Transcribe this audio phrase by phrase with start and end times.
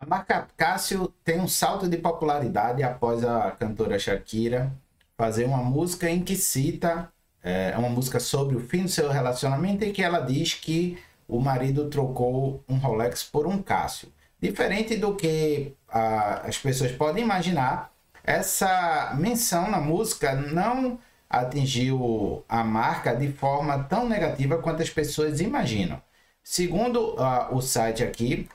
[0.00, 4.72] A marca Cássio tem um salto de popularidade após a cantora Shakira
[5.16, 9.84] fazer uma música em que cita é uma música sobre o fim do seu relacionamento
[9.84, 14.12] em que ela diz que o marido trocou um Rolex por um Cássio.
[14.40, 17.92] Diferente do que a, as pessoas podem imaginar,
[18.22, 25.40] essa menção na música não atingiu a marca de forma tão negativa quanto as pessoas
[25.40, 26.00] imaginam.
[26.42, 28.48] Segundo uh, o site aqui,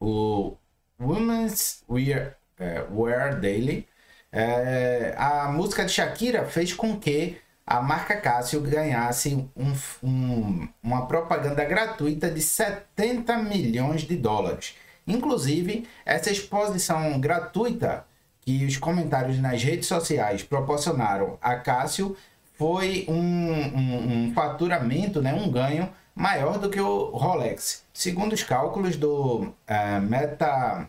[0.00, 0.56] o
[1.02, 3.86] Women's Wear, uh, Wear Daily,
[4.32, 11.06] uh, a música de Shakira fez com que a marca Cássio ganhasse um, um, uma
[11.06, 14.74] propaganda gratuita de 70 milhões de dólares.
[15.06, 18.04] Inclusive, essa exposição gratuita
[18.40, 22.16] que os comentários nas redes sociais proporcionaram a Cássio
[22.54, 27.84] foi um, um, um faturamento, né, um ganho maior do que o Rolex.
[27.92, 30.88] Segundo os cálculos do uh, Meta,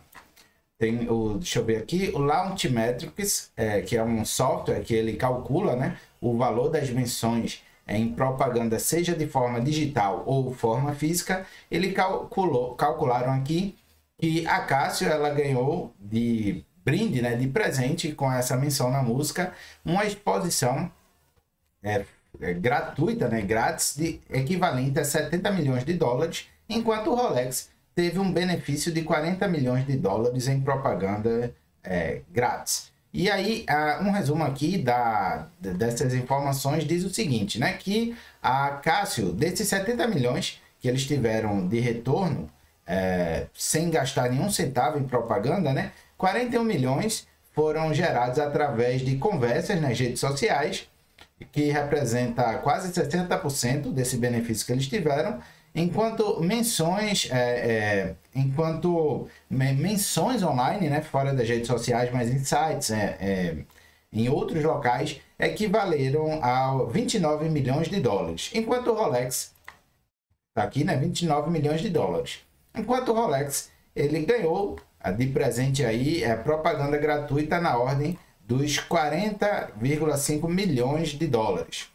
[0.78, 5.14] tem o, deixa eu ver aqui, o Launchmetrics, é, que é um software que ele
[5.14, 11.46] calcula né, o valor das menções em propaganda, seja de forma digital ou forma física,
[11.70, 13.76] ele calculou, calcularam aqui
[14.18, 19.52] que a Cássio ela ganhou de brinde, né, de presente com essa menção na música,
[19.84, 20.90] uma exposição
[21.82, 22.04] é,
[22.40, 28.18] é, gratuita, né, grátis, de equivalente a 70 milhões de dólares, enquanto o Rolex teve
[28.18, 32.92] um benefício de 40 milhões de dólares em propaganda é, grátis.
[33.12, 33.64] E aí,
[34.00, 37.74] um resumo aqui da, dessas informações diz o seguinte, né?
[37.74, 42.50] Que a Cássio, desses 70 milhões que eles tiveram de retorno,
[42.84, 45.92] é, sem gastar nenhum centavo em propaganda, né?
[46.18, 50.88] 41 milhões foram gerados através de conversas nas redes sociais,
[51.52, 55.38] que representa quase 60% desse benefício que eles tiveram,
[55.74, 62.90] enquanto menções, é, é, enquanto menções online, né, fora das redes sociais, mas em sites,
[62.90, 63.56] é, é
[64.12, 69.52] em outros locais, equivaleram a 29 milhões de dólares, enquanto o Rolex
[70.50, 72.38] está aqui, né, 29 milhões de dólares.
[72.76, 74.78] Enquanto o Rolex ele ganhou
[75.16, 81.88] de presente aí é propaganda gratuita na ordem dos 40,5 milhões de dólares,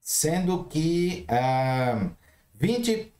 [0.00, 2.08] sendo que ah,
[2.60, 3.10] 20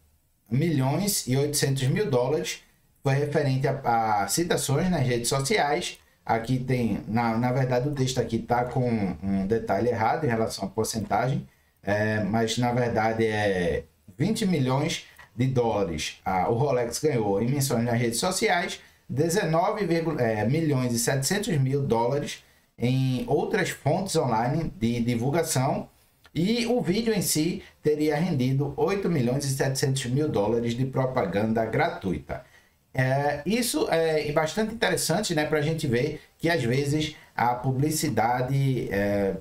[0.50, 2.62] milhões e 800 mil dólares
[3.02, 5.98] foi referente a, a, citações nas redes sociais.
[6.24, 10.66] Aqui tem, na, na verdade, o texto aqui está com um detalhe errado em relação
[10.66, 11.48] à porcentagem,
[11.82, 13.84] é, mas na verdade é
[14.18, 16.20] 20 milhões de dólares.
[16.48, 19.86] o Rolex ganhou em menções nas redes sociais, 19
[20.18, 22.44] é, milhões e 700 mil dólares
[22.78, 25.88] em outras fontes online de divulgação
[26.34, 31.64] e o vídeo em si teria rendido 8 milhões e 700 mil dólares de propaganda
[31.64, 32.44] gratuita.
[32.92, 38.88] É, isso é bastante interessante né, para a gente ver que às vezes a publicidade,
[38.90, 39.36] é,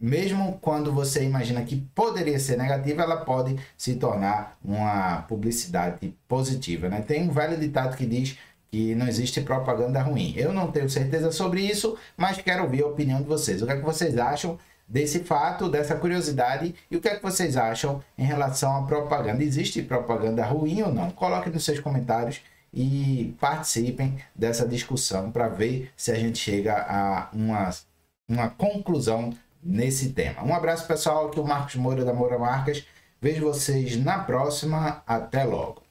[0.00, 6.88] mesmo quando você imagina que poderia ser negativa, ela pode se tornar uma publicidade positiva.
[6.88, 7.02] Né?
[7.02, 8.38] Tem um velho ditado que diz
[8.70, 10.32] que não existe propaganda ruim.
[10.36, 13.60] Eu não tenho certeza sobre isso, mas quero ouvir a opinião de vocês.
[13.62, 14.58] O que é que vocês acham
[14.90, 19.44] desse fato, dessa curiosidade e o que é que vocês acham em relação à propaganda?
[19.44, 21.12] Existe propaganda ruim ou não?
[21.12, 22.42] Coloquem nos seus comentários
[22.74, 27.70] e participem dessa discussão para ver se a gente chega a uma,
[28.28, 30.42] uma conclusão nesse tema.
[30.42, 32.84] Um abraço pessoal, aqui é o Marcos Moura da Moura Marcas.
[33.20, 35.02] Vejo vocês na próxima.
[35.06, 35.89] Até logo.